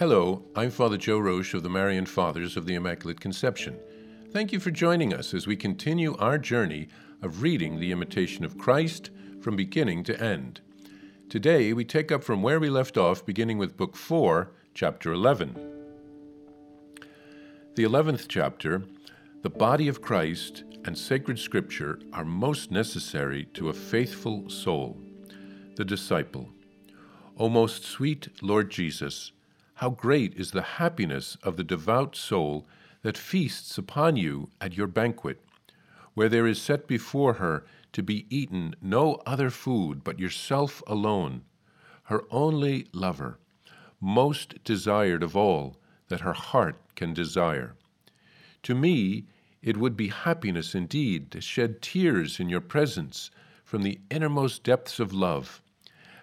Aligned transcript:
Hello, 0.00 0.42
I'm 0.56 0.70
Father 0.70 0.96
Joe 0.96 1.18
Roesch 1.18 1.52
of 1.52 1.62
the 1.62 1.68
Marian 1.68 2.06
Fathers 2.06 2.56
of 2.56 2.64
the 2.64 2.74
Immaculate 2.74 3.20
Conception. 3.20 3.78
Thank 4.32 4.50
you 4.50 4.58
for 4.58 4.70
joining 4.70 5.12
us 5.12 5.34
as 5.34 5.46
we 5.46 5.56
continue 5.56 6.16
our 6.16 6.38
journey 6.38 6.88
of 7.20 7.42
reading 7.42 7.78
the 7.78 7.92
Imitation 7.92 8.42
of 8.42 8.56
Christ 8.56 9.10
from 9.42 9.56
beginning 9.56 10.04
to 10.04 10.18
end. 10.18 10.62
Today, 11.28 11.74
we 11.74 11.84
take 11.84 12.10
up 12.10 12.24
from 12.24 12.42
where 12.42 12.58
we 12.58 12.70
left 12.70 12.96
off, 12.96 13.26
beginning 13.26 13.58
with 13.58 13.76
Book 13.76 13.94
4, 13.94 14.50
Chapter 14.72 15.12
11. 15.12 15.54
The 17.74 17.84
11th 17.84 18.24
chapter, 18.26 18.84
the 19.42 19.50
body 19.50 19.86
of 19.86 20.00
Christ 20.00 20.64
and 20.86 20.96
sacred 20.96 21.38
scripture 21.38 21.98
are 22.14 22.24
most 22.24 22.70
necessary 22.70 23.44
to 23.52 23.68
a 23.68 23.74
faithful 23.74 24.48
soul. 24.48 24.96
The 25.76 25.84
disciple. 25.84 26.48
O 27.36 27.50
most 27.50 27.84
sweet 27.84 28.30
Lord 28.40 28.70
Jesus, 28.70 29.32
how 29.80 29.88
great 29.88 30.34
is 30.34 30.50
the 30.50 30.76
happiness 30.76 31.38
of 31.42 31.56
the 31.56 31.64
devout 31.64 32.14
soul 32.14 32.66
that 33.00 33.16
feasts 33.16 33.78
upon 33.78 34.14
you 34.14 34.50
at 34.60 34.76
your 34.76 34.86
banquet, 34.86 35.40
where 36.12 36.28
there 36.28 36.46
is 36.46 36.60
set 36.60 36.86
before 36.86 37.32
her 37.34 37.64
to 37.90 38.02
be 38.02 38.26
eaten 38.28 38.74
no 38.82 39.14
other 39.24 39.48
food 39.48 40.04
but 40.04 40.18
yourself 40.18 40.82
alone, 40.86 41.40
her 42.02 42.24
only 42.30 42.86
lover, 42.92 43.38
most 44.02 44.62
desired 44.64 45.22
of 45.22 45.34
all 45.34 45.78
that 46.08 46.20
her 46.20 46.34
heart 46.34 46.76
can 46.94 47.14
desire. 47.14 47.74
To 48.64 48.74
me, 48.74 49.24
it 49.62 49.78
would 49.78 49.96
be 49.96 50.08
happiness 50.08 50.74
indeed 50.74 51.30
to 51.30 51.40
shed 51.40 51.80
tears 51.80 52.38
in 52.38 52.50
your 52.50 52.60
presence 52.60 53.30
from 53.64 53.82
the 53.82 53.98
innermost 54.10 54.62
depths 54.62 55.00
of 55.00 55.14
love, 55.14 55.62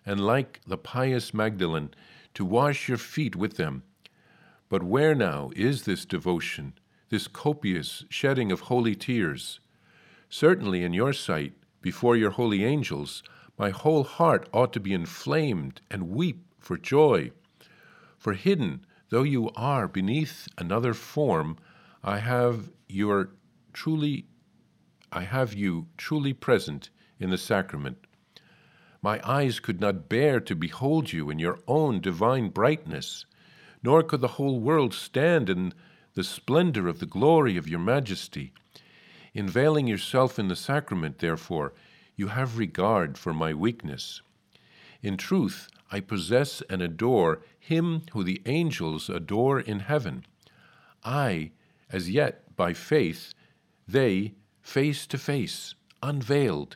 and 0.05 0.19
like 0.19 0.61
the 0.67 0.77
pious 0.77 1.33
Magdalene, 1.33 1.89
to 2.37 2.45
wash 2.45 2.87
your 2.87 2.99
feet 2.99 3.35
with 3.35 3.57
them. 3.57 3.81
But 4.69 4.83
where 4.83 5.15
now 5.15 5.49
is 5.55 5.85
this 5.85 6.05
devotion, 6.05 6.73
this 7.09 7.27
copious 7.27 8.05
shedding 8.09 8.51
of 8.51 8.59
holy 8.59 8.93
tears? 8.93 9.59
Certainly, 10.29 10.83
in 10.83 10.93
your 10.93 11.13
sight, 11.13 11.53
before 11.81 12.15
your 12.15 12.29
holy 12.29 12.63
angels, 12.63 13.23
my 13.57 13.71
whole 13.71 14.03
heart 14.03 14.47
ought 14.53 14.71
to 14.73 14.79
be 14.79 14.93
inflamed 14.93 15.81
and 15.89 16.11
weep 16.11 16.45
for 16.59 16.77
joy. 16.77 17.31
For 18.19 18.33
hidden 18.33 18.85
though 19.09 19.23
you 19.23 19.49
are 19.55 19.87
beneath 19.87 20.47
another 20.59 20.93
form, 20.93 21.57
I 22.03 22.19
have 22.19 22.69
your 22.87 23.31
truly 23.73 24.27
I 25.11 25.23
have 25.23 25.55
you 25.55 25.87
truly 25.97 26.33
present 26.33 26.91
in 27.19 27.31
the 27.31 27.37
sacrament. 27.39 28.05
My 29.07 29.21
eyes 29.23 29.61
could 29.61 29.79
not 29.79 30.09
bear 30.09 30.41
to 30.41 30.53
behold 30.53 31.13
you 31.13 31.29
in 31.29 31.39
your 31.39 31.59
own 31.65 32.01
divine 32.01 32.49
brightness, 32.49 33.25
nor 33.81 34.03
could 34.03 34.19
the 34.19 34.35
whole 34.35 34.59
world 34.59 34.93
stand 34.93 35.49
in 35.49 35.73
the 36.15 36.25
splendor 36.25 36.89
of 36.89 36.99
the 36.99 37.05
glory 37.05 37.55
of 37.55 37.69
your 37.69 37.79
majesty. 37.79 38.51
In 39.33 39.47
veiling 39.47 39.87
yourself 39.87 40.37
in 40.37 40.49
the 40.49 40.57
sacrament, 40.57 41.19
therefore, 41.19 41.71
you 42.17 42.27
have 42.27 42.57
regard 42.57 43.17
for 43.17 43.33
my 43.33 43.53
weakness. 43.53 44.21
In 45.01 45.15
truth, 45.15 45.69
I 45.89 46.01
possess 46.01 46.61
and 46.69 46.81
adore 46.81 47.41
him 47.57 48.01
who 48.11 48.25
the 48.25 48.41
angels 48.45 49.09
adore 49.09 49.61
in 49.61 49.79
heaven. 49.79 50.25
I, 51.05 51.51
as 51.89 52.09
yet 52.09 52.57
by 52.57 52.73
faith, 52.73 53.33
they, 53.87 54.33
face 54.61 55.07
to 55.07 55.17
face, 55.17 55.75
unveiled. 56.03 56.75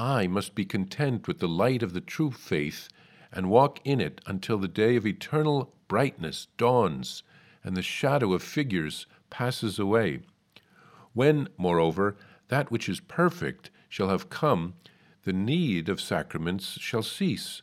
I 0.00 0.28
must 0.28 0.54
be 0.54 0.64
content 0.64 1.28
with 1.28 1.40
the 1.40 1.48
light 1.48 1.82
of 1.82 1.92
the 1.92 2.00
true 2.00 2.30
faith 2.30 2.88
and 3.30 3.50
walk 3.50 3.80
in 3.84 4.00
it 4.00 4.22
until 4.24 4.56
the 4.56 4.66
day 4.66 4.96
of 4.96 5.06
eternal 5.06 5.74
brightness 5.88 6.48
dawns 6.56 7.22
and 7.62 7.76
the 7.76 7.82
shadow 7.82 8.32
of 8.32 8.42
figures 8.42 9.04
passes 9.28 9.78
away. 9.78 10.20
When, 11.12 11.48
moreover, 11.58 12.16
that 12.48 12.70
which 12.70 12.88
is 12.88 12.98
perfect 12.98 13.70
shall 13.90 14.08
have 14.08 14.30
come, 14.30 14.72
the 15.24 15.34
need 15.34 15.90
of 15.90 16.00
sacraments 16.00 16.78
shall 16.80 17.02
cease. 17.02 17.60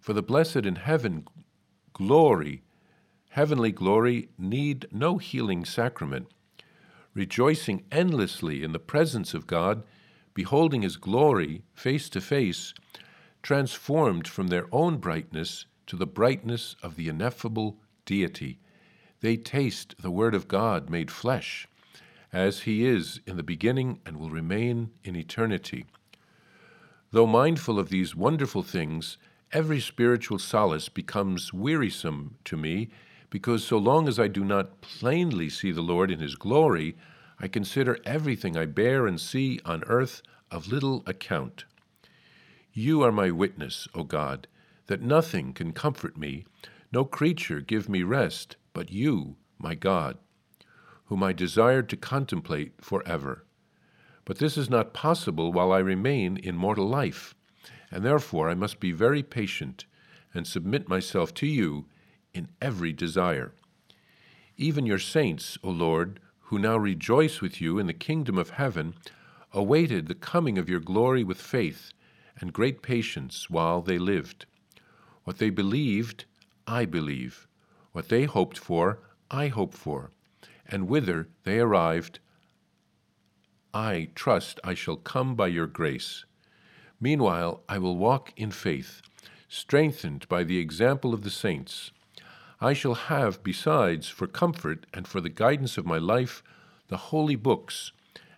For 0.00 0.14
the 0.14 0.22
blessed 0.22 0.64
in 0.64 0.76
heaven, 0.76 1.26
glory, 1.92 2.62
heavenly 3.28 3.72
glory, 3.72 4.30
need 4.38 4.86
no 4.90 5.18
healing 5.18 5.66
sacrament. 5.66 6.28
Rejoicing 7.12 7.84
endlessly 7.92 8.62
in 8.64 8.72
the 8.72 8.78
presence 8.78 9.34
of 9.34 9.46
God, 9.46 9.82
beholding 10.34 10.82
his 10.82 10.96
glory 10.96 11.62
face 11.74 12.08
to 12.10 12.20
face, 12.20 12.74
transformed 13.42 14.26
from 14.26 14.48
their 14.48 14.66
own 14.72 14.98
brightness 14.98 15.66
to 15.86 15.96
the 15.96 16.06
brightness 16.06 16.76
of 16.82 16.96
the 16.96 17.08
ineffable 17.08 17.78
deity. 18.04 18.58
They 19.20 19.36
taste 19.36 19.94
the 20.00 20.10
Word 20.10 20.34
of 20.34 20.48
God 20.48 20.90
made 20.90 21.10
flesh, 21.10 21.68
as 22.32 22.60
he 22.60 22.84
is 22.84 23.20
in 23.26 23.36
the 23.36 23.42
beginning 23.42 24.00
and 24.04 24.16
will 24.16 24.30
remain 24.30 24.90
in 25.04 25.14
eternity. 25.14 25.86
Though 27.12 27.26
mindful 27.26 27.78
of 27.78 27.90
these 27.90 28.16
wonderful 28.16 28.62
things, 28.62 29.18
every 29.52 29.78
spiritual 29.78 30.40
solace 30.40 30.88
becomes 30.88 31.52
wearisome 31.52 32.36
to 32.44 32.56
me, 32.56 32.88
because 33.30 33.64
so 33.64 33.78
long 33.78 34.08
as 34.08 34.18
I 34.18 34.28
do 34.28 34.44
not 34.44 34.80
plainly 34.80 35.48
see 35.48 35.70
the 35.70 35.80
Lord 35.80 36.10
in 36.10 36.18
his 36.18 36.34
glory, 36.34 36.96
I 37.44 37.48
consider 37.48 37.98
everything 38.06 38.56
I 38.56 38.64
bear 38.64 39.06
and 39.06 39.20
see 39.20 39.60
on 39.66 39.84
earth 39.84 40.22
of 40.50 40.68
little 40.72 41.02
account. 41.06 41.66
You 42.72 43.02
are 43.02 43.12
my 43.12 43.30
witness, 43.30 43.86
O 43.94 44.02
God, 44.02 44.48
that 44.86 45.02
nothing 45.02 45.52
can 45.52 45.72
comfort 45.72 46.16
me, 46.16 46.46
no 46.90 47.04
creature 47.04 47.60
give 47.60 47.86
me 47.86 48.02
rest, 48.02 48.56
but 48.72 48.90
you, 48.90 49.36
my 49.58 49.74
God, 49.74 50.16
whom 51.08 51.22
I 51.22 51.34
desire 51.34 51.82
to 51.82 51.98
contemplate 51.98 52.82
forever. 52.82 53.44
But 54.24 54.38
this 54.38 54.56
is 54.56 54.70
not 54.70 54.94
possible 54.94 55.52
while 55.52 55.70
I 55.70 55.80
remain 55.80 56.38
in 56.38 56.56
mortal 56.56 56.88
life, 56.88 57.34
and 57.90 58.02
therefore 58.02 58.48
I 58.48 58.54
must 58.54 58.80
be 58.80 58.90
very 58.90 59.22
patient 59.22 59.84
and 60.32 60.46
submit 60.46 60.88
myself 60.88 61.34
to 61.34 61.46
you 61.46 61.84
in 62.32 62.48
every 62.62 62.94
desire. 62.94 63.52
Even 64.56 64.86
your 64.86 64.98
saints, 64.98 65.58
O 65.62 65.68
Lord, 65.68 66.20
who 66.44 66.58
now 66.58 66.76
rejoice 66.76 67.40
with 67.40 67.60
you 67.60 67.78
in 67.78 67.86
the 67.86 67.92
kingdom 67.92 68.36
of 68.38 68.50
heaven, 68.50 68.94
awaited 69.52 70.06
the 70.08 70.14
coming 70.14 70.58
of 70.58 70.68
your 70.68 70.80
glory 70.80 71.24
with 71.24 71.40
faith 71.40 71.92
and 72.40 72.52
great 72.52 72.82
patience 72.82 73.48
while 73.48 73.80
they 73.80 73.98
lived. 73.98 74.46
What 75.24 75.38
they 75.38 75.50
believed, 75.50 76.24
I 76.66 76.84
believe. 76.84 77.46
What 77.92 78.08
they 78.08 78.24
hoped 78.24 78.58
for, 78.58 78.98
I 79.30 79.48
hope 79.48 79.72
for. 79.74 80.10
And 80.66 80.88
whither 80.88 81.28
they 81.44 81.60
arrived, 81.60 82.18
I 83.72 84.10
trust 84.14 84.60
I 84.62 84.74
shall 84.74 84.96
come 84.96 85.34
by 85.34 85.48
your 85.48 85.66
grace. 85.66 86.24
Meanwhile, 87.00 87.62
I 87.68 87.78
will 87.78 87.96
walk 87.96 88.32
in 88.36 88.50
faith, 88.50 89.02
strengthened 89.48 90.28
by 90.28 90.44
the 90.44 90.58
example 90.58 91.14
of 91.14 91.22
the 91.22 91.30
saints. 91.30 91.90
I 92.60 92.72
shall 92.72 92.94
have, 92.94 93.42
besides, 93.42 94.08
for 94.08 94.26
comfort 94.26 94.86
and 94.94 95.06
for 95.06 95.20
the 95.20 95.28
guidance 95.28 95.76
of 95.76 95.86
my 95.86 95.98
life, 95.98 96.42
the 96.88 96.96
holy 96.96 97.36
books, 97.36 97.92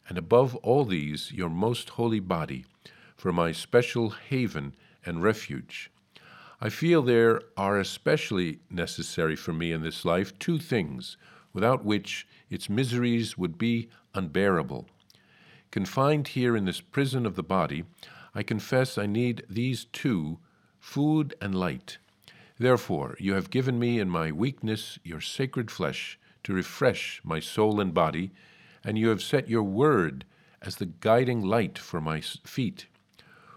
and 0.09 0.16
above 0.16 0.56
all 0.56 0.84
these, 0.84 1.32
your 1.32 1.50
most 1.50 1.91
holy 1.91 2.21
body, 2.21 2.65
for 3.16 3.32
my 3.32 3.53
special 3.53 4.10
haven 4.10 4.75
and 5.04 5.22
refuge. 5.22 5.91
I 6.60 6.71
feel 6.71 7.03
there 7.03 7.43
are 7.56 7.78
especially 7.78 8.60
necessary 8.71 9.37
for 9.37 9.53
me 9.53 9.72
in 9.72 9.82
this 9.82 10.04
life 10.04 10.38
two 10.38 10.59
things, 10.59 11.16
without 11.53 11.84
which 11.84 12.27
its 12.48 12.71
miseries 12.71 13.37
would 13.37 13.59
be 13.59 13.88
unbearable. 14.15 14.87
Confined 15.71 16.28
here 16.28 16.56
in 16.56 16.65
this 16.65 16.81
prison 16.81 17.27
of 17.27 17.34
the 17.34 17.43
body, 17.43 17.84
I 18.34 18.43
confess 18.43 18.97
I 18.97 19.06
need 19.06 19.44
these 19.48 19.84
two 19.84 20.38
food 20.78 21.34
and 21.41 21.54
light. 21.54 21.98
Therefore, 22.59 23.17
you 23.21 23.34
have 23.34 23.50
given 23.50 23.78
me 23.78 24.00
in 24.00 24.09
my 24.09 24.33
weakness 24.33 24.98
your 25.04 25.21
sacred 25.21 25.71
flesh 25.71 26.19
to 26.45 26.54
refresh 26.54 27.21
my 27.22 27.39
soul 27.39 27.81
and 27.81 27.92
body, 27.92 28.33
and 28.83 28.97
you 28.97 29.09
have 29.09 29.22
set 29.22 29.48
your 29.48 29.63
word 29.63 30.25
as 30.63 30.77
the 30.77 30.86
guiding 30.86 31.42
light 31.42 31.78
for 31.78 32.01
my 32.01 32.21
feet. 32.21 32.86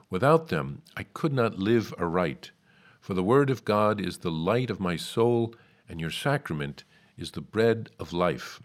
Without 0.09 0.47
them, 0.50 0.81
I 0.97 1.03
could 1.03 1.31
not 1.31 1.59
live 1.59 1.94
aright, 1.97 2.51
for 3.00 3.13
the 3.13 3.24
word 3.24 3.50
of 3.50 3.63
God 3.63 4.01
is 4.01 4.18
the 4.18 4.31
light 4.31 4.69
of 4.69 4.79
my 4.79 4.97
soul, 4.97 5.56
and 5.88 6.01
your 6.01 6.12
sacrament 6.12 6.83
is 7.18 7.31
the 7.31 7.41
bread 7.41 7.89
of 8.00 8.12
life. 8.12 8.59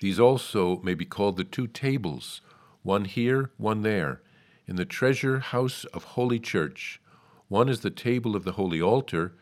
These 0.00 0.18
also 0.18 0.78
may 0.78 0.94
be 0.94 1.04
called 1.04 1.36
the 1.36 1.44
two 1.44 1.66
tables, 1.66 2.40
one 2.82 3.04
here, 3.04 3.50
one 3.58 3.82
there, 3.82 4.22
in 4.66 4.76
the 4.76 4.84
treasure 4.84 5.40
house 5.40 5.84
of 5.86 6.04
Holy 6.04 6.38
Church 6.38 7.00
one 7.52 7.68
is 7.68 7.80
the 7.80 7.90
table 7.90 8.34
of 8.34 8.44
the 8.44 8.52
holy 8.52 8.80
altar, 8.80 9.34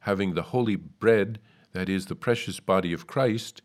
having 0.00 0.32
the 0.32 0.54
holy 0.54 0.74
bread, 0.74 1.38
that 1.72 1.86
is, 1.86 2.06
the 2.06 2.14
precious 2.14 2.60
body 2.60 2.94
of 2.94 3.06
Christ. 3.06 3.60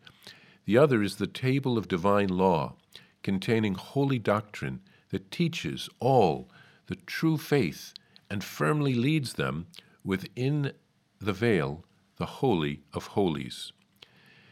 The 0.66 0.78
other 0.78 1.02
is 1.02 1.16
the 1.16 1.26
table 1.26 1.78
of 1.78 1.88
divine 1.88 2.28
law, 2.28 2.76
containing 3.22 3.76
holy 3.76 4.20
doctrine 4.20 4.82
that 5.12 5.32
teaches 5.32 5.88
all 6.02 6.50
the 6.88 6.98
true 6.98 7.38
faith 7.38 7.94
and 8.30 8.44
firmly 8.44 8.94
leads 8.94 9.36
them 9.36 9.68
within 10.04 10.74
the 11.22 11.32
veil 11.32 11.86
the 12.18 12.26
Holy 12.26 12.82
of 12.92 13.08
Holies. 13.08 13.72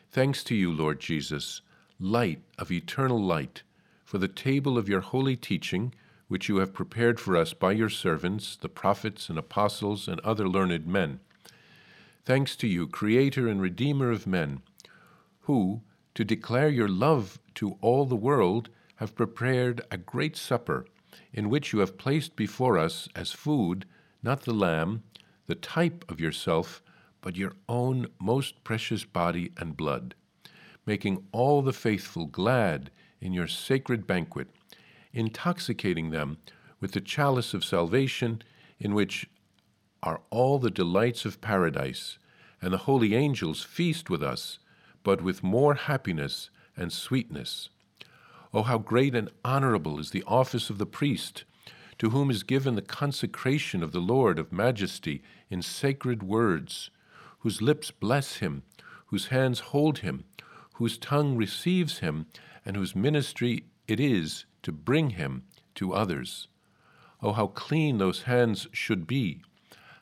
Thanks 0.10 0.46
to 0.46 0.56
you, 0.56 0.72
Lord 0.72 1.02
Jesus, 1.02 1.60
light 2.00 2.42
of 2.58 2.72
eternal 2.72 3.22
light, 3.22 3.64
for 4.06 4.18
the 4.18 4.30
table 4.30 4.78
of 4.78 4.88
your 4.88 5.02
holy 5.02 5.36
teaching, 5.36 5.94
which 6.32 6.48
you 6.48 6.60
have 6.60 6.72
prepared 6.72 7.20
for 7.20 7.36
us 7.36 7.52
by 7.54 7.74
your 7.74 7.90
servants, 7.90 8.56
the 8.56 8.70
prophets 8.70 9.28
and 9.28 9.38
apostles 9.38 10.08
and 10.08 10.18
other 10.22 10.48
learned 10.48 10.88
men. 10.88 11.20
Thanks 12.24 12.56
to 12.56 12.68
you, 12.68 12.88
Creator 12.88 13.50
and 13.50 13.62
Redeemer 13.62 14.12
of 14.12 14.26
men, 14.26 14.62
who, 15.42 15.82
to 16.16 16.24
declare 16.24 16.70
your 16.70 16.88
love 16.88 17.38
to 17.56 17.78
all 17.82 18.06
the 18.06 18.16
world, 18.16 18.70
have 18.96 19.14
prepared 19.14 19.82
a 19.92 19.98
great 19.98 20.38
supper, 20.38 20.86
in 21.34 21.50
which 21.50 21.74
you 21.74 21.80
have 21.80 21.98
placed 21.98 22.38
before 22.38 22.78
us 22.78 23.10
as 23.14 23.34
food 23.34 23.86
not 24.24 24.44
the 24.44 24.54
Lamb, 24.54 25.04
the 25.48 25.56
type 25.56 26.06
of 26.08 26.22
yourself, 26.22 26.82
but 27.20 27.36
your 27.36 27.58
own 27.68 28.08
most 28.22 28.64
precious 28.64 29.04
body 29.04 29.52
and 29.58 29.76
blood, 29.76 30.16
making 30.86 31.28
all 31.34 31.62
the 31.62 31.74
faithful 31.74 32.26
glad 32.26 32.90
in 33.20 33.34
your 33.34 33.48
sacred 33.48 34.08
banquet, 34.08 34.48
intoxicating 35.14 36.12
them 36.12 36.38
with 36.80 36.92
the 36.92 37.02
chalice 37.02 37.54
of 37.54 37.64
salvation, 37.64 38.42
in 38.80 38.94
which 38.94 39.30
are 40.04 40.22
all 40.30 40.58
the 40.58 40.72
delights 40.72 41.26
of 41.26 41.42
paradise, 41.42 42.18
and 42.62 42.74
the 42.74 42.80
holy 42.80 43.16
angels 43.16 43.64
feast 43.64 44.10
with 44.10 44.24
us, 44.24 44.60
but 45.04 45.22
with 45.22 45.44
more 45.44 45.76
happiness 45.76 46.50
and 46.76 46.92
sweetness. 46.92 47.70
Oh, 48.54 48.64
how 48.64 48.78
great 48.78 49.16
and 49.16 49.30
honorable 49.46 50.00
is 50.00 50.12
the 50.12 50.24
office 50.28 50.70
of 50.70 50.78
the 50.78 50.86
priest, 50.86 51.44
to 52.00 52.10
whom 52.10 52.32
is 52.32 52.44
given 52.44 52.76
the 52.76 52.82
consecration 52.82 53.84
of 53.84 53.92
the 53.92 54.00
Lord 54.00 54.40
of 54.40 54.52
majesty 54.52 55.22
in 55.50 55.62
sacred 55.62 56.24
words, 56.24 56.90
whose 57.40 57.62
lips 57.62 57.92
bless 57.92 58.38
him, 58.38 58.64
whose 59.08 59.28
hands 59.28 59.60
hold 59.60 60.00
him, 60.00 60.24
whose 60.74 60.98
tongue 60.98 61.38
receives 61.38 62.00
him, 62.00 62.26
and 62.66 62.76
whose 62.76 62.96
ministry 62.96 63.66
it 63.92 64.00
is 64.00 64.46
to 64.64 64.72
bring 64.72 65.12
him 65.12 65.44
to 65.76 65.94
others. 65.94 66.48
Oh, 67.22 67.34
how 67.34 67.48
clean 67.48 67.98
those 67.98 68.22
hands 68.24 68.68
should 68.72 69.06
be! 69.06 69.42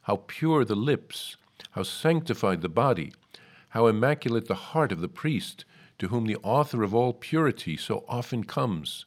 How 0.03 0.24
pure 0.27 0.63
the 0.63 0.75
lips, 0.75 1.38
how 1.71 1.81
sanctified 1.81 2.62
the 2.62 2.69
body, 2.69 3.13
how 3.69 3.88
immaculate 3.88 4.47
the 4.47 4.53
heart 4.53 4.91
of 4.91 5.01
the 5.01 5.09
priest, 5.09 5.65
to 5.97 6.09
whom 6.09 6.27
the 6.27 6.38
author 6.38 6.83
of 6.83 6.94
all 6.94 7.13
purity 7.13 7.75
so 7.75 8.06
often 8.07 8.44
comes. 8.44 9.06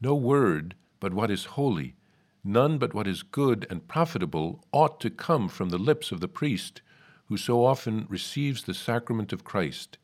No 0.00 0.14
word 0.14 0.74
but 0.98 1.12
what 1.12 1.30
is 1.30 1.56
holy, 1.56 1.94
none 2.42 2.78
but 2.78 2.94
what 2.94 3.06
is 3.06 3.22
good 3.22 3.66
and 3.68 3.86
profitable 3.86 4.64
ought 4.72 4.98
to 5.00 5.10
come 5.10 5.48
from 5.48 5.68
the 5.68 5.78
lips 5.78 6.10
of 6.10 6.20
the 6.20 6.28
priest, 6.28 6.80
who 7.26 7.36
so 7.36 7.64
often 7.64 8.06
receives 8.08 8.64
the 8.64 8.74
sacrament 8.74 9.30
of 9.32 9.44
Christ. 9.44 9.98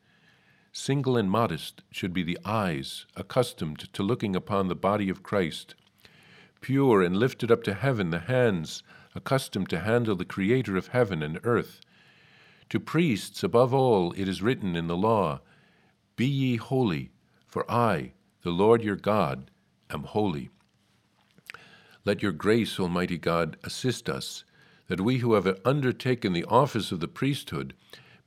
Single 0.79 1.17
and 1.17 1.29
modest 1.29 1.81
should 1.89 2.13
be 2.13 2.21
the 2.21 2.37
eyes 2.45 3.07
accustomed 3.15 3.91
to 3.93 4.03
looking 4.03 4.35
upon 4.35 4.67
the 4.67 4.75
body 4.75 5.09
of 5.09 5.23
Christ. 5.23 5.73
Pure 6.61 7.01
and 7.01 7.17
lifted 7.17 7.51
up 7.51 7.63
to 7.63 7.73
heaven 7.73 8.11
the 8.11 8.19
hands 8.19 8.83
accustomed 9.15 9.69
to 9.69 9.79
handle 9.79 10.15
the 10.15 10.23
Creator 10.23 10.77
of 10.77 10.89
heaven 10.89 11.23
and 11.23 11.39
earth. 11.43 11.81
To 12.69 12.79
priests, 12.79 13.41
above 13.41 13.73
all, 13.73 14.11
it 14.11 14.27
is 14.27 14.43
written 14.43 14.75
in 14.75 14.85
the 14.85 14.95
law 14.95 15.41
Be 16.15 16.27
ye 16.27 16.57
holy, 16.57 17.09
for 17.47 17.69
I, 17.69 18.13
the 18.43 18.51
Lord 18.51 18.83
your 18.83 18.95
God, 18.95 19.49
am 19.89 20.03
holy. 20.03 20.51
Let 22.05 22.21
your 22.21 22.31
grace, 22.31 22.79
Almighty 22.79 23.17
God, 23.17 23.57
assist 23.63 24.07
us, 24.07 24.43
that 24.89 25.01
we 25.01 25.17
who 25.17 25.33
have 25.33 25.59
undertaken 25.65 26.33
the 26.33 26.45
office 26.45 26.91
of 26.91 26.99
the 26.99 27.07
priesthood 27.07 27.73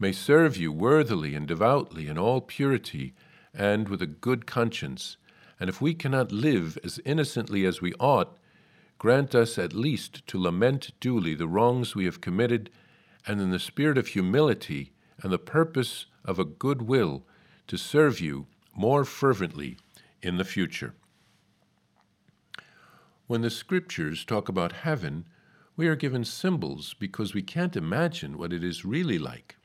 may 0.00 0.10
serve 0.10 0.56
you 0.56 0.72
worthily 0.72 1.34
and 1.34 1.46
devoutly 1.46 2.08
in 2.08 2.16
all 2.16 2.40
purity 2.40 3.12
and 3.52 3.88
with 3.88 4.00
a 4.00 4.06
good 4.06 4.46
conscience. 4.46 5.18
And 5.60 5.68
if 5.68 5.82
we 5.82 5.92
cannot 5.92 6.32
live 6.32 6.78
as 6.82 6.98
innocently 7.04 7.66
as 7.66 7.82
we 7.82 7.92
ought, 8.00 8.38
grant 8.96 9.34
us 9.34 9.58
at 9.58 9.74
least 9.74 10.26
to 10.26 10.40
lament 10.40 10.92
duly 11.00 11.34
the 11.34 11.46
wrongs 11.46 11.94
we 11.94 12.06
have 12.06 12.22
committed, 12.22 12.70
and 13.26 13.40
in 13.40 13.50
the 13.50 13.58
spirit 13.58 13.98
of 13.98 14.08
humility 14.08 14.92
and 15.22 15.30
the 15.30 15.38
purpose 15.38 16.06
of 16.24 16.38
a 16.38 16.44
good 16.44 16.82
will 16.82 17.26
to 17.66 17.76
serve 17.76 18.20
you 18.20 18.46
more 18.74 19.04
fervently 19.04 19.76
in 20.22 20.38
the 20.38 20.44
future. 20.44 20.94
When 23.26 23.42
the 23.42 23.50
scriptures 23.50 24.24
talk 24.24 24.48
about 24.48 24.72
heaven, 24.72 25.26
we 25.76 25.88
are 25.88 25.96
given 25.96 26.24
symbols 26.24 26.94
because 26.98 27.34
we 27.34 27.42
can't 27.42 27.76
imagine 27.76 28.38
what 28.38 28.52
it 28.52 28.64
is 28.64 28.84
really 28.84 29.18
like. 29.18 29.56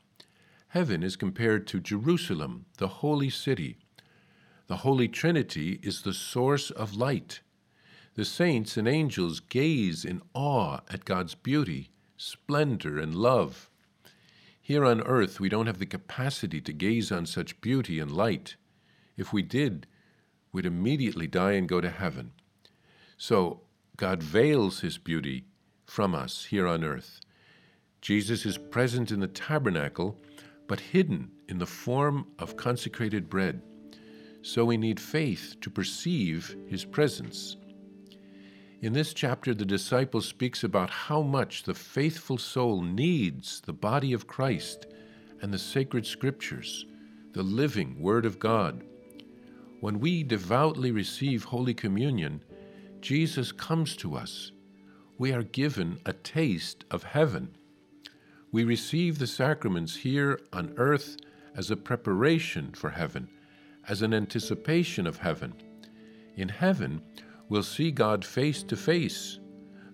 Heaven 0.68 1.02
is 1.02 1.16
compared 1.16 1.66
to 1.68 1.80
Jerusalem, 1.80 2.66
the 2.78 2.88
holy 2.88 3.30
city. 3.30 3.78
The 4.66 4.78
Holy 4.78 5.08
Trinity 5.08 5.78
is 5.82 6.02
the 6.02 6.12
source 6.12 6.70
of 6.70 6.94
light. 6.96 7.40
The 8.14 8.24
saints 8.24 8.76
and 8.76 8.88
angels 8.88 9.40
gaze 9.40 10.04
in 10.04 10.22
awe 10.34 10.80
at 10.90 11.04
God's 11.04 11.34
beauty, 11.34 11.90
splendor, 12.16 12.98
and 12.98 13.14
love. 13.14 13.70
Here 14.60 14.84
on 14.84 15.02
earth, 15.02 15.38
we 15.38 15.48
don't 15.48 15.68
have 15.68 15.78
the 15.78 15.86
capacity 15.86 16.60
to 16.62 16.72
gaze 16.72 17.12
on 17.12 17.26
such 17.26 17.60
beauty 17.60 18.00
and 18.00 18.10
light. 18.10 18.56
If 19.16 19.32
we 19.32 19.42
did, 19.42 19.86
we'd 20.50 20.66
immediately 20.66 21.28
die 21.28 21.52
and 21.52 21.68
go 21.68 21.80
to 21.80 21.90
heaven. 21.90 22.32
So, 23.16 23.60
God 23.96 24.22
veils 24.22 24.80
his 24.80 24.98
beauty 24.98 25.44
from 25.84 26.14
us 26.14 26.46
here 26.46 26.66
on 26.66 26.82
earth. 26.82 27.20
Jesus 28.00 28.44
is 28.44 28.58
present 28.58 29.10
in 29.10 29.20
the 29.20 29.28
tabernacle, 29.28 30.18
but 30.66 30.80
hidden 30.80 31.30
in 31.48 31.58
the 31.58 31.66
form 31.66 32.26
of 32.38 32.56
consecrated 32.56 33.28
bread. 33.28 33.62
So 34.42 34.64
we 34.64 34.76
need 34.76 35.00
faith 35.00 35.56
to 35.60 35.70
perceive 35.70 36.56
his 36.68 36.84
presence. 36.84 37.56
In 38.82 38.92
this 38.92 39.14
chapter, 39.14 39.54
the 39.54 39.64
disciple 39.64 40.20
speaks 40.20 40.62
about 40.62 40.90
how 40.90 41.22
much 41.22 41.62
the 41.62 41.74
faithful 41.74 42.38
soul 42.38 42.82
needs 42.82 43.60
the 43.60 43.72
body 43.72 44.12
of 44.12 44.26
Christ 44.26 44.86
and 45.40 45.52
the 45.52 45.58
sacred 45.58 46.06
scriptures, 46.06 46.86
the 47.32 47.42
living 47.42 47.98
Word 48.00 48.26
of 48.26 48.38
God. 48.38 48.84
When 49.80 49.98
we 49.98 50.22
devoutly 50.22 50.90
receive 50.90 51.44
Holy 51.44 51.74
Communion, 51.74 52.42
Jesus 53.00 53.52
comes 53.52 53.96
to 53.96 54.14
us. 54.14 54.52
We 55.18 55.32
are 55.32 55.42
given 55.42 55.98
a 56.04 56.12
taste 56.12 56.84
of 56.90 57.02
heaven. 57.02 57.56
We 58.56 58.64
receive 58.64 59.18
the 59.18 59.26
sacraments 59.26 59.96
here 59.96 60.40
on 60.50 60.72
earth 60.78 61.18
as 61.54 61.70
a 61.70 61.76
preparation 61.76 62.72
for 62.72 62.88
heaven, 62.88 63.28
as 63.86 64.00
an 64.00 64.14
anticipation 64.14 65.06
of 65.06 65.18
heaven. 65.18 65.52
In 66.36 66.48
heaven, 66.48 67.02
we'll 67.50 67.62
see 67.62 67.90
God 67.90 68.24
face 68.24 68.62
to 68.62 68.74
face. 68.74 69.40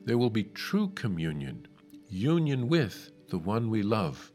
There 0.04 0.16
will 0.16 0.30
be 0.30 0.44
true 0.44 0.90
communion, 0.94 1.66
union 2.08 2.68
with 2.68 3.10
the 3.30 3.38
one 3.38 3.68
we 3.68 3.82
love. 3.82 4.30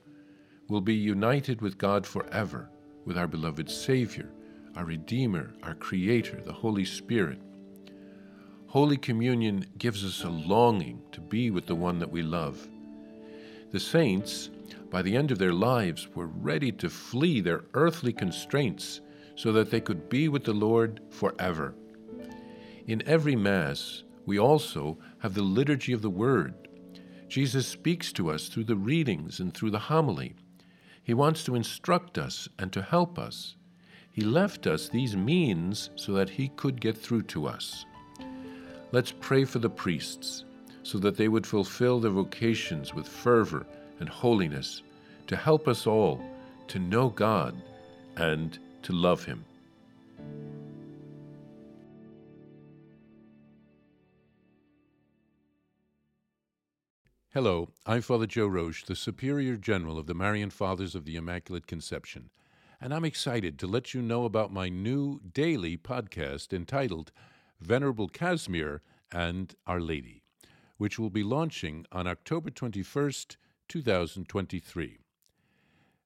We'll 0.67 0.81
be 0.81 0.95
united 0.95 1.61
with 1.61 1.77
God 1.77 2.05
forever, 2.05 2.69
with 3.05 3.17
our 3.17 3.27
beloved 3.27 3.71
Savior, 3.71 4.29
our 4.75 4.83
Redeemer, 4.83 5.53
our 5.63 5.75
Creator, 5.75 6.41
the 6.43 6.51
Holy 6.51 6.83
Spirit. 6.83 7.39
Holy 8.67 8.97
Communion 8.97 9.65
gives 9.77 10.03
us 10.03 10.25
a 10.25 10.29
longing 10.29 11.01
to 11.13 11.21
be 11.21 11.49
with 11.49 11.65
the 11.65 11.75
one 11.75 11.99
that 11.99 12.11
we 12.11 12.23
love. 12.23 12.67
The 13.69 13.79
saints, 13.81 14.49
by 14.89 15.01
the 15.01 15.15
end 15.15 15.29
of 15.29 15.39
their 15.39 15.51
lives, 15.51 16.07
were 16.15 16.27
ready 16.27 16.71
to 16.73 16.89
flee 16.89 17.41
their 17.41 17.65
earthly 17.73 18.13
constraints 18.13 19.01
so 19.35 19.51
that 19.51 19.69
they 19.69 19.81
could 19.81 20.07
be 20.07 20.29
with 20.29 20.45
the 20.45 20.53
Lord 20.53 21.01
forever. 21.09 21.75
In 22.85 23.05
every 23.05 23.35
Mass, 23.35 24.03
we 24.25 24.39
also 24.39 24.97
have 25.19 25.33
the 25.33 25.41
liturgy 25.41 25.91
of 25.91 26.01
the 26.01 26.09
Word. 26.09 26.69
Jesus 27.27 27.67
speaks 27.67 28.13
to 28.13 28.31
us 28.31 28.47
through 28.47 28.63
the 28.63 28.75
readings 28.77 29.41
and 29.41 29.53
through 29.53 29.71
the 29.71 29.79
homily. 29.79 30.33
He 31.03 31.13
wants 31.13 31.43
to 31.43 31.55
instruct 31.55 32.17
us 32.17 32.47
and 32.57 32.71
to 32.71 32.81
help 32.81 33.19
us. 33.19 33.57
He 34.09 34.21
left 34.21 34.65
us 34.65 34.87
these 34.87 35.15
means 35.17 35.89
so 35.95 36.13
that 36.13 36.29
He 36.29 36.47
could 36.49 36.79
get 36.79 36.97
through 36.97 37.23
to 37.23 37.47
us. 37.47 37.85
Let's 38.93 39.11
pray 39.11 39.43
for 39.43 39.59
the 39.59 39.69
priests 39.69 40.45
so 40.87 40.97
that 40.97 41.17
they 41.17 41.27
would 41.27 41.45
fulfill 41.45 41.99
their 41.99 42.11
vocations 42.11 42.93
with 42.93 43.05
fervor 43.05 43.65
and 43.99 44.07
holiness 44.07 44.83
to 45.27 45.35
help 45.35 45.67
us 45.67 45.85
all 45.85 46.21
to 46.69 46.79
know 46.79 47.09
God 47.09 47.61
and 48.15 48.57
to 48.83 48.93
love 48.93 49.25
Him. 49.25 49.43
Hello, 57.33 57.67
I'm 57.85 58.01
Father 58.01 58.25
Joe 58.25 58.47
Roesch, 58.47 58.85
the 58.85 58.95
Superior 58.95 59.57
General 59.57 59.99
of 59.99 60.07
the 60.07 60.13
Marian 60.13 60.51
Fathers 60.51 60.95
of 60.95 61.03
the 61.03 61.17
Immaculate 61.17 61.67
Conception, 61.67 62.29
and 62.79 62.93
I'm 62.93 63.03
excited 63.03 63.59
to 63.59 63.67
let 63.67 63.93
you 63.93 64.01
know 64.01 64.23
about 64.23 64.53
my 64.53 64.69
new 64.69 65.19
daily 65.33 65.75
podcast 65.75 66.53
entitled 66.53 67.11
Venerable 67.59 68.07
Casimir 68.07 68.81
and 69.11 69.53
Our 69.67 69.81
Lady, 69.81 70.23
which 70.77 70.97
will 70.97 71.09
be 71.09 71.23
launching 71.23 71.85
on 71.91 72.07
October 72.07 72.49
21st, 72.49 73.35
2023. 73.67 74.99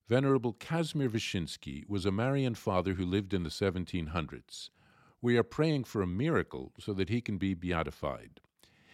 Venerable 0.08 0.54
Casimir 0.54 1.10
Wyszynski 1.10 1.88
was 1.88 2.06
a 2.06 2.12
Marian 2.12 2.56
father 2.56 2.94
who 2.94 3.06
lived 3.06 3.34
in 3.34 3.44
the 3.44 3.50
1700s. 3.50 4.70
We 5.22 5.38
are 5.38 5.44
praying 5.44 5.84
for 5.84 6.02
a 6.02 6.08
miracle 6.08 6.74
so 6.80 6.94
that 6.94 7.10
he 7.10 7.22
can 7.22 7.38
be 7.38 7.54
beatified. 7.54 8.42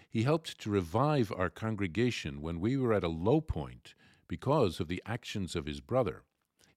He 0.09 0.23
helped 0.23 0.59
to 0.59 0.69
revive 0.69 1.31
our 1.31 1.49
congregation 1.49 2.41
when 2.41 2.59
we 2.59 2.77
were 2.77 2.93
at 2.93 3.03
a 3.03 3.07
low 3.07 3.41
point 3.41 3.93
because 4.27 4.79
of 4.79 4.87
the 4.87 5.01
actions 5.05 5.55
of 5.55 5.65
his 5.65 5.79
brother. 5.79 6.23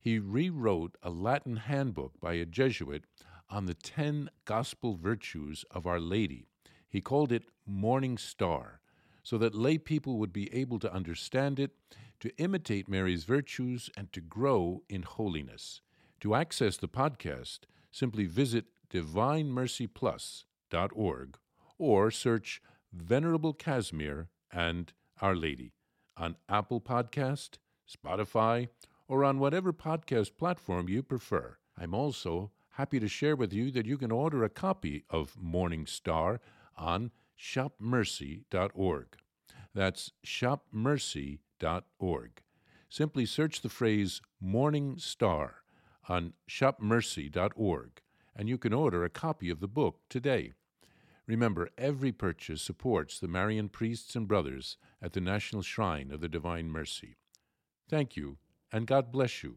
He 0.01 0.19
rewrote 0.19 0.97
a 1.03 1.11
Latin 1.11 1.57
handbook 1.57 2.19
by 2.21 2.35
a 2.35 2.47
Jesuit 2.47 3.05
on 3.51 3.67
the 3.67 3.75
ten 3.75 4.31
gospel 4.45 4.95
virtues 4.95 5.65
of 5.71 5.87
Our 5.87 6.01
Lady. 6.01 6.47
He 6.89 7.01
called 7.01 7.33
it 7.33 7.45
Morning 7.67 8.17
Star, 8.17 8.80
so 9.23 9.39
that 9.39 9.55
lay 9.55 9.79
people 9.79 10.19
would 10.19 10.33
be 10.33 10.53
able 10.55 10.79
to 10.79 10.93
understand 10.93 11.59
it, 11.59 11.73
to 12.21 12.31
imitate 12.37 12.89
Mary's 12.89 13.25
virtues, 13.25 13.91
and 13.97 14.13
to 14.13 14.21
grow 14.21 14.83
in 14.89 15.03
holiness. 15.03 15.81
To 16.21 16.35
access 16.35 16.77
the 16.77 16.89
podcast, 16.89 17.61
simply 17.91 18.27
visit 18.27 18.67
divinemercyplus.org 18.91 21.39
or 21.79 22.11
search 22.11 22.61
Venerable 22.93 23.55
Casimir 23.55 24.29
and 24.53 24.93
Our 25.21 25.35
Lady 25.35 25.73
on 26.17 26.37
Apple 26.49 26.81
Podcast, 26.81 27.59
Spotify, 27.89 28.69
or 29.09 29.25
on 29.25 29.39
whatever 29.39 29.73
podcast 29.73 30.37
platform 30.37 30.89
you 30.89 31.03
prefer. 31.03 31.57
I'm 31.79 31.95
also 31.95 32.51
happy 32.71 32.99
to 33.01 33.09
share 33.09 33.37
with 33.37 33.53
you 33.53 33.71
that 33.71 33.87
you 33.87 33.97
can 33.97 34.13
order 34.13 34.45
a 34.45 34.51
copy 34.51 35.05
of 35.09 35.37
Morning 35.41 35.87
Star 35.87 36.41
on 36.77 37.11
shopmercy.org. 37.41 39.07
That's 39.75 40.13
shopmercy.org. 40.27 42.31
Simply 42.89 43.25
search 43.25 43.61
the 43.61 43.69
phrase 43.69 44.21
Morning 44.41 44.99
Star 44.99 45.57
on 46.09 46.33
shopmercy.org 46.49 48.03
and 48.37 48.49
you 48.49 48.59
can 48.59 48.73
order 48.73 49.05
a 49.05 49.11
copy 49.11 49.51
of 49.51 49.61
the 49.61 49.69
book 49.69 50.01
today. 50.09 50.53
Remember, 51.27 51.69
every 51.79 52.11
purchase 52.11 52.63
supports 52.63 53.19
the 53.19 53.29
Marian 53.29 53.69
priests 53.69 54.17
and 54.17 54.27
brothers 54.27 54.77
at 55.03 55.13
the 55.13 55.21
National 55.21 55.63
Shrine 55.63 56.11
of 56.11 56.21
the 56.21 56.29
Divine 56.29 56.71
Mercy. 56.71 57.17
Thank 57.89 58.17
you, 58.17 58.39
and 58.73 58.87
God 58.87 59.13
bless 59.13 59.43
you. 59.43 59.57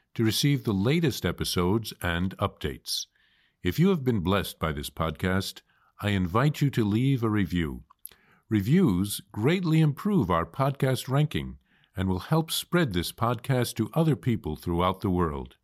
to 0.15 0.23
receive 0.23 0.63
the 0.63 0.73
latest 0.73 1.25
episodes 1.25 1.93
and 2.01 2.37
updates. 2.37 3.05
If 3.63 3.79
you 3.79 3.89
have 3.89 4.03
been 4.03 4.19
blessed 4.19 4.59
by 4.59 4.71
this 4.71 4.89
podcast, 4.89 5.61
I 6.01 6.09
invite 6.09 6.61
you 6.61 6.69
to 6.71 6.83
leave 6.83 7.23
a 7.23 7.29
review. 7.29 7.83
Reviews 8.49 9.21
greatly 9.31 9.79
improve 9.79 10.29
our 10.29 10.45
podcast 10.45 11.07
ranking 11.07 11.57
and 11.95 12.09
will 12.09 12.19
help 12.19 12.51
spread 12.51 12.93
this 12.93 13.11
podcast 13.11 13.75
to 13.75 13.91
other 13.93 14.15
people 14.15 14.55
throughout 14.55 15.01
the 15.01 15.09
world. 15.09 15.55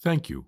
Thank 0.00 0.28
you 0.28 0.46